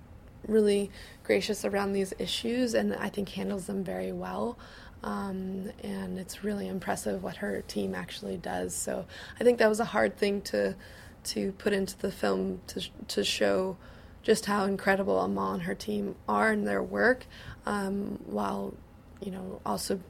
[0.47, 0.91] really
[1.25, 4.59] gracious around these issues, and I think handles them very well.
[5.03, 8.75] Um, and it's really impressive what her team actually does.
[8.75, 9.07] So
[9.39, 10.77] I think that was a hard thing to
[11.25, 13.77] to put into the film to to show
[14.23, 17.27] just how incredible Amal and her team are in their work,
[17.67, 18.75] um, while
[19.21, 20.01] you know also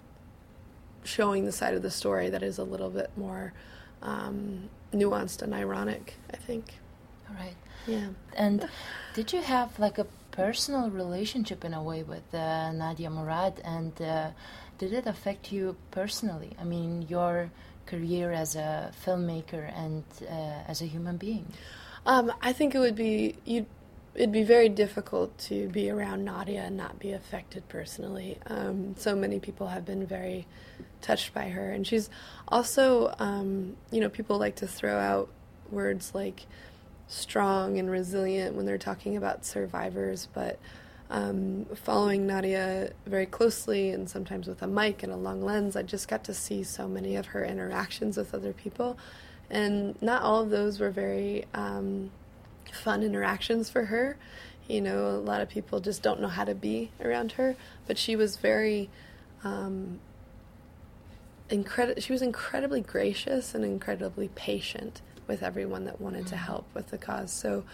[1.04, 3.52] showing the side of the story that is a little bit more
[4.02, 6.74] um, nuanced and ironic, I think.
[7.28, 7.56] All right.
[7.86, 8.08] Yeah.
[8.34, 8.68] And
[9.14, 14.00] did you have like a personal relationship in a way with uh, Nadia Murad, and
[14.00, 14.30] uh,
[14.78, 16.52] did it affect you personally?
[16.60, 17.50] I mean, your
[17.86, 21.46] career as a filmmaker and uh, as a human being.
[22.06, 23.66] Um, I think it would be you.
[24.18, 28.36] It'd be very difficult to be around Nadia and not be affected personally.
[28.48, 30.48] Um, so many people have been very
[31.00, 32.10] touched by her, and she's
[32.48, 35.28] also, um, you know, people like to throw out
[35.70, 36.46] words like
[37.06, 40.58] strong and resilient when they're talking about survivors, but
[41.10, 45.82] um, following Nadia very closely and sometimes with a mic and a long lens, I
[45.82, 48.98] just got to see so many of her interactions with other people.
[49.48, 52.10] And not all of those were very um,
[52.70, 54.16] fun interactions for her.
[54.66, 57.98] You know, a lot of people just don't know how to be around her, but
[57.98, 58.90] she was very.
[59.44, 60.00] Um,
[61.48, 66.88] incredi- she was incredibly gracious and incredibly patient with everyone that wanted to help with
[66.88, 67.32] the cause.
[67.32, 67.64] So,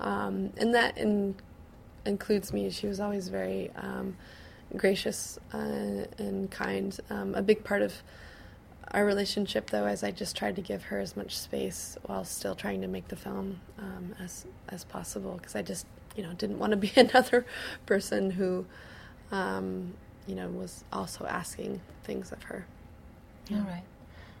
[0.00, 1.36] um, and that in,
[2.04, 2.70] includes me.
[2.70, 4.16] She was always very um,
[4.76, 6.98] gracious uh, and kind.
[7.10, 8.02] Um, a big part of
[8.92, 12.54] our relationship, though, is I just tried to give her as much space while still
[12.54, 16.58] trying to make the film um, as as possible because I just you know didn't
[16.58, 17.46] want to be another
[17.86, 18.66] person who
[19.30, 19.94] um,
[20.26, 22.66] you know was also asking things of her.
[23.50, 23.82] All right.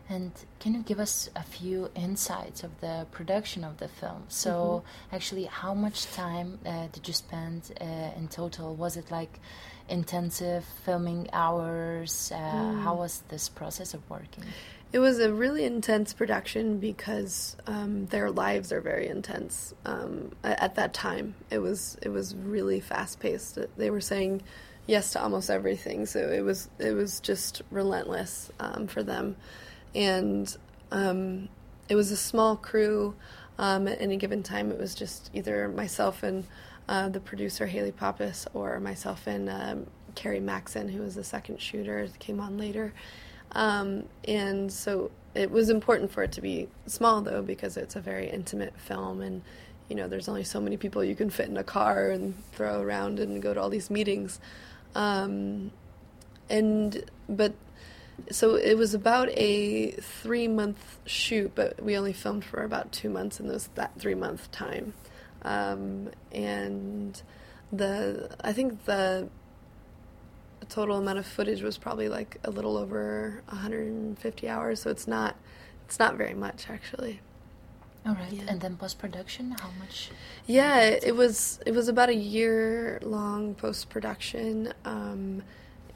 [0.08, 4.24] And can you give us a few insights of the production of the film?
[4.28, 5.14] So, mm-hmm.
[5.16, 7.84] actually, how much time uh, did you spend uh,
[8.16, 8.74] in total?
[8.74, 9.40] Was it like
[9.88, 12.32] intensive filming hours?
[12.34, 12.82] Uh, mm.
[12.82, 14.44] How was this process of working?
[14.92, 19.72] It was a really intense production because um, their lives are very intense.
[19.86, 23.58] Um, at that time, it was it was really fast paced.
[23.78, 24.42] They were saying
[24.86, 29.36] yes to almost everything, so it was it was just relentless um, for them
[29.94, 30.56] and
[30.90, 31.48] um,
[31.88, 33.14] it was a small crew.
[33.58, 36.46] Um, at any given time, it was just either myself and
[36.88, 41.60] uh, the producer Hayley Pappas, or myself and um, Carrie Maxon, who was the second
[41.60, 42.92] shooter, came on later.
[43.52, 48.00] Um, and so it was important for it to be small, though, because it's a
[48.00, 49.42] very intimate film, and
[49.88, 52.80] you know, there's only so many people you can fit in a car and throw
[52.80, 54.40] around and go to all these meetings.
[54.94, 55.70] Um,
[56.48, 57.52] and but
[58.30, 63.10] so it was about a three month shoot, but we only filmed for about two
[63.10, 64.94] months in those that three month time,
[65.42, 67.20] um, and
[67.72, 69.28] the I think the
[70.68, 74.80] total amount of footage was probably like a little over 150 hours.
[74.80, 75.36] So it's not
[75.86, 77.20] it's not very much actually.
[78.04, 78.42] All right, yeah.
[78.48, 80.10] and then post production, how much?
[80.46, 84.72] Yeah, it was it was about a year long post production.
[84.84, 85.42] Um,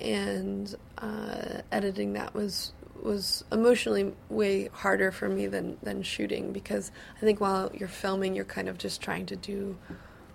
[0.00, 6.90] and uh, editing that was was emotionally way harder for me than than shooting because
[7.16, 9.76] I think while you're filming, you're kind of just trying to do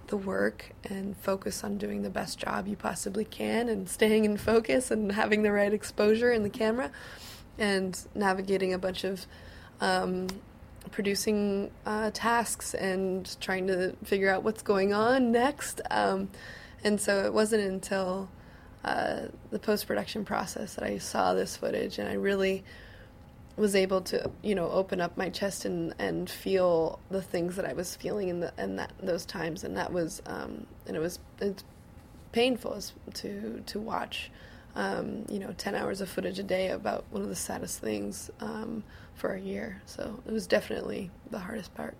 [0.08, 4.38] the work and focus on doing the best job you possibly can and staying in
[4.38, 6.92] focus and having the right exposure in the camera
[7.58, 9.26] and navigating a bunch of
[9.80, 10.28] um,
[10.92, 15.82] producing uh, tasks and trying to figure out what's going on next.
[15.90, 16.30] Um,
[16.84, 18.30] and so it wasn't until
[18.84, 22.64] uh, the post production process that I saw this footage, and I really
[23.58, 27.66] was able to, you know, open up my chest and, and feel the things that
[27.66, 31.00] I was feeling in the in that those times, and that was um, and it
[31.00, 31.64] was it's
[32.32, 32.82] painful
[33.16, 34.32] to to watch,
[34.76, 38.32] um, you know, ten hours of footage a day about one of the saddest things
[38.40, 39.82] um, for a year.
[39.86, 41.96] So it was definitely the hardest part.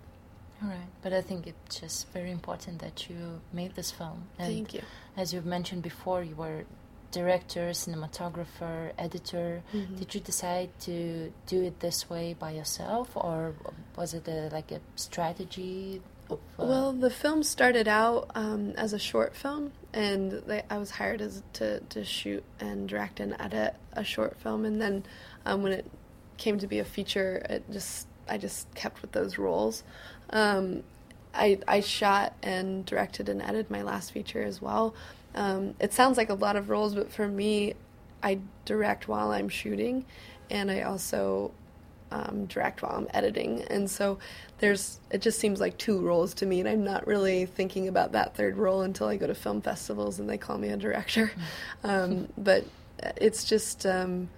[0.62, 4.24] All right, but I think it's just very important that you made this film.
[4.38, 4.82] And Thank you.
[5.16, 6.64] As you've mentioned before, you were
[7.12, 9.62] director, cinematographer, editor.
[9.72, 9.96] Mm-hmm.
[9.96, 13.54] Did you decide to do it this way by yourself, or
[13.96, 16.00] was it a, like a strategy?
[16.30, 16.64] Of, uh...
[16.64, 21.20] Well, the film started out um, as a short film, and they, I was hired
[21.20, 25.04] as to to shoot and direct and edit a short film, and then
[25.44, 25.86] um, when it
[26.38, 29.84] came to be a feature, it just I just kept with those roles.
[30.30, 30.82] Um,
[31.34, 34.94] I, I shot and directed and edited my last feature as well.
[35.34, 37.74] Um, it sounds like a lot of roles, but for me,
[38.22, 40.04] I direct while I'm shooting,
[40.50, 41.52] and I also
[42.12, 43.62] um, direct while I'm editing.
[43.62, 44.18] And so
[44.58, 48.12] there's it just seems like two roles to me, and I'm not really thinking about
[48.12, 51.32] that third role until I go to film festivals and they call me a director.
[51.84, 52.64] Um, but
[53.16, 54.28] it's just um,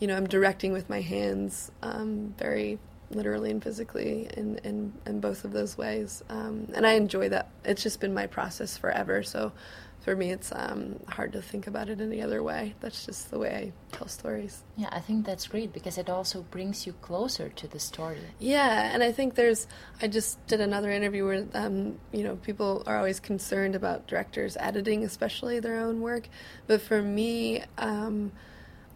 [0.00, 2.78] you know I'm directing with my hands um, very
[3.10, 6.22] literally and physically in, in, in both of those ways.
[6.28, 7.50] Um, and I enjoy that.
[7.64, 9.22] It's just been my process forever.
[9.22, 9.52] So
[10.00, 12.74] for me, it's um, hard to think about it any other way.
[12.80, 14.62] That's just the way I tell stories.
[14.76, 18.18] Yeah, I think that's great because it also brings you closer to the story.
[18.38, 19.66] Yeah, and I think there's.
[20.00, 24.56] I just did another interview where, um, you know, people are always concerned about directors
[24.58, 26.28] editing, especially their own work.
[26.66, 28.32] But for me, um,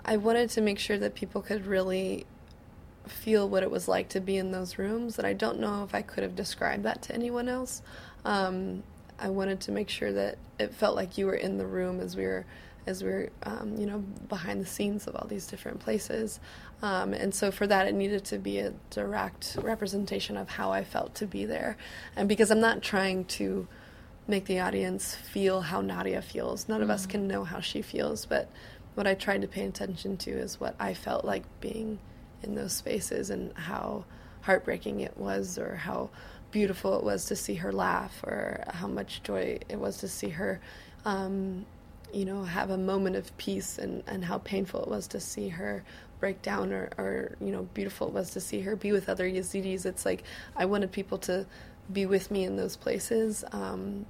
[0.07, 2.27] I wanted to make sure that people could really
[3.07, 5.19] feel what it was like to be in those rooms.
[5.19, 7.83] And I don't know if I could have described that to anyone else.
[8.25, 8.83] Um,
[9.19, 12.17] I wanted to make sure that it felt like you were in the room as
[12.17, 12.45] we were
[12.87, 13.99] as we were um, you know
[14.29, 16.41] behind the scenes of all these different places.
[16.83, 20.85] Um, and so for that, it needed to be a direct representation of how I
[20.85, 21.77] felt to be there,
[22.17, 23.67] and because I'm not trying to
[24.27, 26.69] make the audience feel how Nadia feels.
[26.69, 28.51] None of us can know how she feels, but
[28.95, 31.99] what I tried to pay attention to is what I felt like being
[32.45, 34.05] in those spaces and how
[34.43, 36.11] heartbreaking it was or how
[36.51, 40.29] beautiful it was to see her laugh or how much joy it was to see
[40.29, 40.61] her
[41.05, 41.67] um,
[42.13, 45.49] you know have a moment of peace and, and how painful it was to see
[45.49, 45.83] her
[46.21, 49.29] break down or, or you know beautiful it was to see her be with other
[49.29, 49.85] yazidis.
[49.85, 50.23] It's like
[50.57, 51.45] i wanted people to
[51.93, 54.07] be with me in those places um,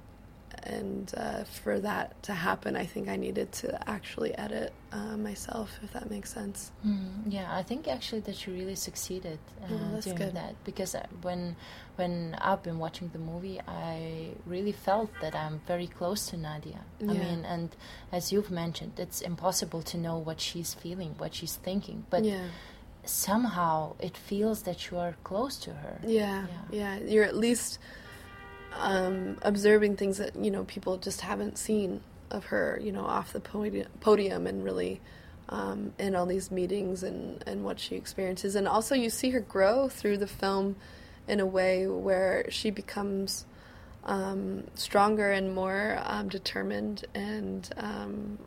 [0.65, 5.69] and uh, for that to happen, I think I needed to actually edit uh, myself,
[5.83, 6.71] if that makes sense.
[6.85, 10.33] Mm, yeah, I think actually that you really succeeded uh, Oh, doing good.
[10.35, 11.55] that because uh, when
[11.97, 16.81] when I've been watching the movie, I really felt that I'm very close to Nadia.
[17.01, 17.69] I mean, and
[18.11, 22.47] as you've mentioned, it's impossible to know what she's feeling, what she's thinking, but yeah,
[23.05, 25.99] somehow it feels that you are close to her.
[26.05, 26.97] yeah, yeah.
[26.97, 27.79] You're at least
[28.77, 32.01] um, observing things that you know people just haven't seen
[32.31, 35.01] of her, you know, off the podium, podium and really.
[35.47, 38.55] Um, in all these meetings and, and what she experiences.
[38.55, 40.75] And also, you see her grow through the film
[41.27, 43.45] in a way where she becomes
[44.05, 48.37] um, stronger and more um, determined and um,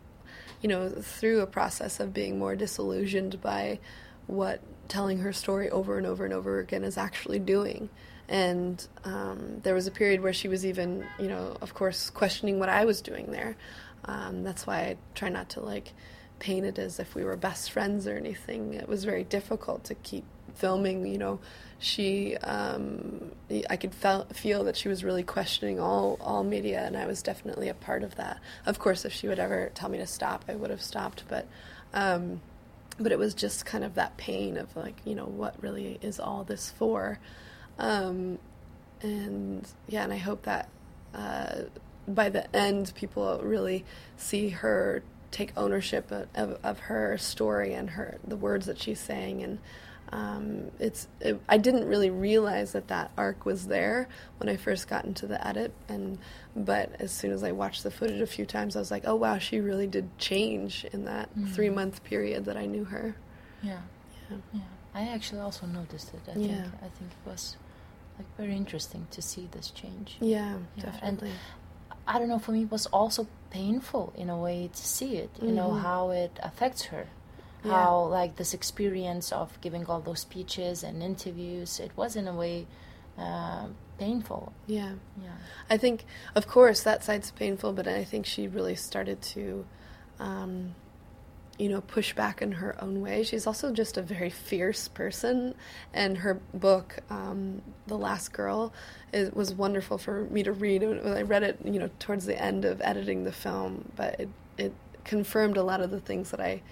[0.62, 3.79] you know through a process of being more disillusioned by
[4.26, 7.89] what telling her story over and over and over again is actually doing
[8.29, 12.59] and um, there was a period where she was even you know of course questioning
[12.59, 13.57] what i was doing there.
[14.05, 15.93] Um, that's why i try not to like
[16.39, 18.72] paint it as if we were best friends or anything.
[18.74, 20.24] It was very difficult to keep
[20.55, 21.41] filming you know.
[21.81, 23.33] She um,
[23.70, 27.22] i could fel- feel that she was really questioning all all media and i was
[27.22, 28.41] definitely a part of that.
[28.66, 31.47] Of course if she would ever tell me to stop i would have stopped but
[31.95, 32.41] um,
[33.01, 36.20] but it was just kind of that pain of like you know what really is
[36.20, 37.18] all this for
[37.79, 38.39] um,
[39.03, 40.68] and yeah and i hope that
[41.14, 41.62] uh,
[42.07, 43.85] by the end people really
[44.16, 49.01] see her take ownership of, of, of her story and her the words that she's
[49.01, 49.59] saying and
[50.11, 54.09] um, it's it, I didn't really realize that that arc was there
[54.39, 56.18] when I first got into the edit and
[56.57, 59.16] but as soon as I watched the footage a few times I was like oh
[59.16, 63.16] wow she really did change in that three month period that I knew her
[63.62, 63.81] Yeah.
[64.31, 64.37] Yeah.
[64.55, 64.61] Yeah.
[64.95, 66.20] I actually also noticed it.
[66.26, 66.68] I think Yeah.
[66.79, 67.57] I think it was
[68.18, 70.16] like very interesting to see this change.
[70.20, 70.82] yeah, Yeah, and-
[71.18, 71.32] definitely
[72.06, 75.30] I don't know, for me it was also painful in a way to see it,
[75.42, 75.80] you know, Mhm.
[75.82, 77.06] how it affects her.
[77.64, 77.72] Yeah.
[77.72, 82.34] How like this experience of giving all those speeches and interviews, it was in a
[82.34, 82.66] way
[83.18, 83.66] uh,
[83.98, 84.52] painful.
[84.68, 85.36] yeah Yeah.
[85.68, 86.06] I think,
[86.36, 89.66] of course, that side's painful, but I think she really started to,
[90.20, 90.74] um,
[91.59, 93.24] you know, push back in her own way.
[93.24, 95.54] She's also just a very fierce person,
[95.92, 98.72] and her book, um, "The Last Girl,"
[99.12, 100.84] it was wonderful for me to read.
[100.84, 104.74] I read it, you know, towards the end of editing the film, but it it
[105.04, 106.62] confirmed a lot of the things that I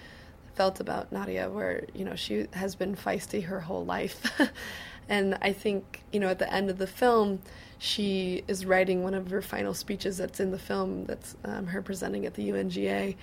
[0.55, 4.41] felt about Nadia, where you know she has been feisty her whole life,
[5.09, 7.41] and I think you know at the end of the film,
[7.79, 11.05] she is writing one of her final speeches that's in the film.
[11.07, 13.17] That's um, her presenting at the UNGA,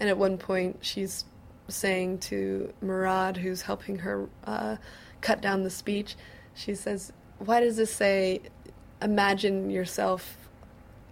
[0.00, 1.24] and at one point she's
[1.68, 4.76] saying to Murad, who's helping her uh,
[5.20, 6.16] cut down the speech,
[6.54, 8.42] she says, "Why does this say,
[9.00, 10.46] imagine yourself?"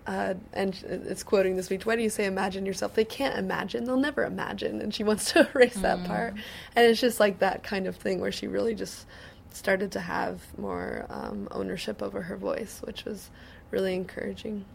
[0.07, 1.87] uh, and it's quoting the speech.
[1.87, 2.95] Why do you say imagine yourself?
[2.95, 3.85] They can't imagine.
[3.85, 4.80] They'll never imagine.
[4.80, 6.35] And she wants to erase that part.
[6.76, 9.07] And it's just like that kind of thing where she really just
[9.51, 13.30] started to have more um, ownership over her voice, which was
[13.70, 14.66] really encouraging.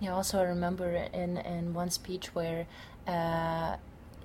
[0.00, 2.66] Yeah, also I remember in, in one speech where
[3.08, 3.76] uh,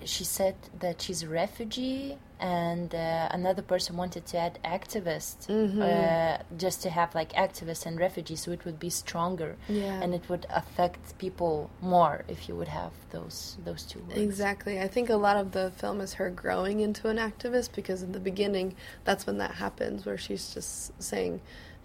[0.06, 6.44] she said that she's a refugee and uh, another person wanted to add activist uh,
[6.58, 10.02] just to have like activists and refugees so it would be stronger Yeah.
[10.04, 14.20] and it would affect people more if you would have those those two words.
[14.20, 14.82] Exactly.
[14.82, 18.12] I think a lot of the film is her growing into an activist because in
[18.12, 18.76] the beginning,
[19.06, 21.40] that's when that happens, where she's just saying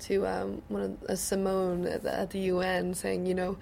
[0.07, 3.59] to um, one of uh, Simone at the, at the UN, saying, you know,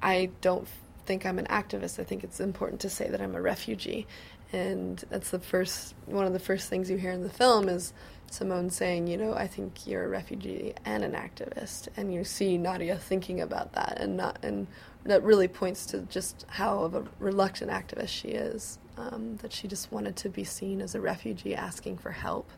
[0.00, 0.66] I don't
[1.06, 1.98] think I'm an activist.
[1.98, 4.06] I think it's important to say that I'm a refugee,
[4.52, 7.92] and that's the first one of the first things you hear in the film is
[8.30, 12.58] Simone saying, you know, I think you're a refugee and an activist, and you see
[12.58, 14.66] Nadia thinking about that, and not and
[15.04, 18.78] that really points to just how of a reluctant activist she is.
[18.98, 22.50] Um, that she just wanted to be seen as a refugee asking for help,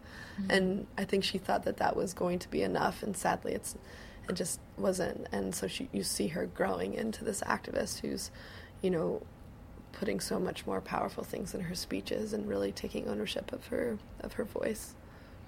[0.48, 3.74] and I think she thought that that was going to be enough, and sadly, it's
[4.28, 5.26] it just wasn't.
[5.32, 8.30] And so she, you see her growing into this activist who's,
[8.82, 9.22] you know,
[9.92, 13.98] putting so much more powerful things in her speeches and really taking ownership of her
[14.20, 14.94] of her voice.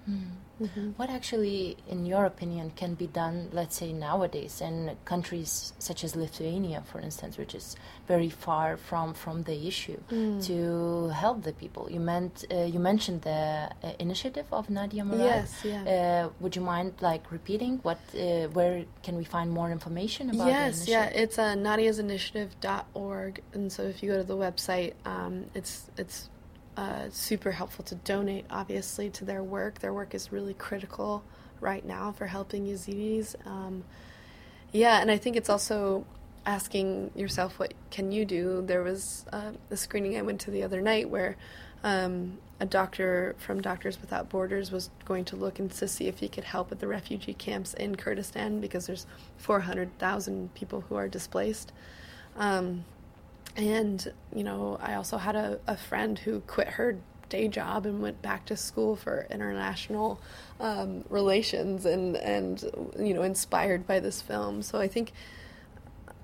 [0.09, 0.29] Mm.
[0.61, 0.89] Mm-hmm.
[0.91, 6.15] What actually, in your opinion, can be done, let's say nowadays, in countries such as
[6.15, 7.75] Lithuania, for instance, which is
[8.07, 10.45] very far from, from the issue, mm.
[10.45, 11.89] to help the people?
[11.89, 15.25] You meant uh, you mentioned the uh, initiative of Nadia Murad.
[15.25, 15.83] Yes, yeah.
[15.83, 17.99] Uh, would you mind like repeating what?
[18.13, 20.47] Uh, where can we find more information about?
[20.47, 25.89] Yes, yeah, it's uh, nadiasinitiative.org, and so if you go to the website, um, it's
[25.97, 26.29] it's
[26.77, 29.79] uh, super helpful to donate, obviously, to their work.
[29.79, 31.23] Their work is really critical
[31.59, 33.35] right now for helping Yazidis.
[33.45, 33.83] Um,
[34.71, 36.05] yeah, and I think it's also
[36.45, 38.63] asking yourself, what can you do?
[38.65, 41.37] There was uh, a screening I went to the other night where
[41.83, 46.19] um, a doctor from Doctors Without Borders was going to look and to see if
[46.19, 49.05] he could help at the refugee camps in Kurdistan because there's
[49.37, 51.71] 400,000 people who are displaced.
[52.37, 52.85] Um,
[53.55, 56.97] and, you know, I also had a, a friend who quit her
[57.29, 60.19] day job and went back to school for international
[60.59, 62.63] um, relations and, and,
[62.99, 64.61] you know, inspired by this film.
[64.61, 65.13] So I think,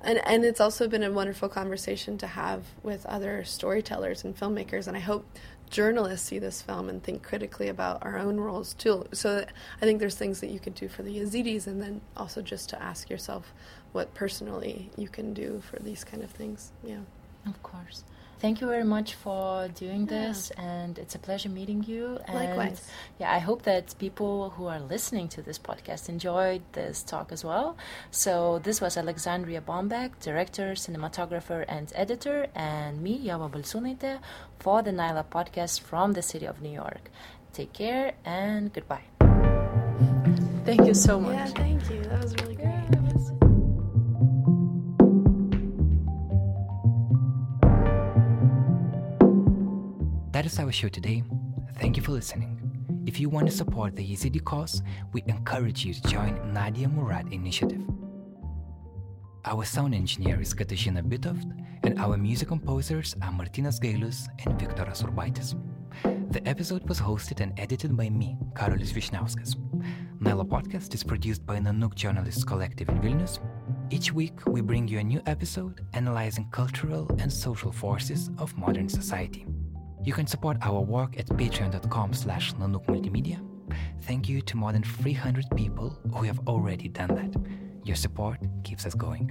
[0.02, 4.88] and, and it's also been a wonderful conversation to have with other storytellers and filmmakers.
[4.88, 5.26] And I hope
[5.70, 9.06] journalists see this film and think critically about our own roles too.
[9.12, 9.46] So
[9.82, 12.70] I think there's things that you could do for the Yazidis, and then also just
[12.70, 13.54] to ask yourself
[13.92, 16.72] what personally you can do for these kind of things.
[16.84, 17.00] Yeah.
[17.48, 18.04] Of course.
[18.40, 20.64] Thank you very much for doing this, yeah.
[20.64, 22.20] and it's a pleasure meeting you.
[22.26, 22.88] And Likewise.
[23.20, 27.44] Yeah, I hope that people who are listening to this podcast enjoyed this talk as
[27.44, 27.78] well.
[28.12, 34.20] So this was Alexandria Bombach, director, cinematographer, and editor, and me, Yava Balsunite,
[34.60, 37.10] for the Nara podcast from the city of New York.
[37.54, 39.06] Take care and goodbye.
[40.64, 41.34] Thank you so much.
[41.34, 42.04] Yeah, thank you.
[42.04, 42.57] That was really
[50.54, 51.24] is our show today.
[51.76, 52.52] Thank you for listening.
[53.06, 54.82] If you want to support the Yazidi cause,
[55.12, 57.82] we encourage you to join Nadia Murad initiative.
[59.44, 61.52] Our sound engineer is Katarzyna Bitoft,
[61.84, 65.54] and our music composers are Martinas Gailus and Viktoras Urbaitis.
[66.32, 69.56] The episode was hosted and edited by me, Karolis Vyšniauskas.
[70.22, 73.40] Nara Podcast is produced by Nanook Journalists Collective in Vilnius.
[73.90, 78.88] Each week, we bring you a new episode analyzing cultural and social forces of modern
[78.88, 79.46] society.
[80.08, 83.42] You can support our work at patreon.com slash Multimedia.
[84.04, 87.36] Thank you to more than 300 people who have already done that.
[87.86, 89.30] Your support keeps us going.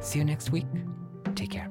[0.00, 0.66] See you next week.
[1.36, 1.68] Take care.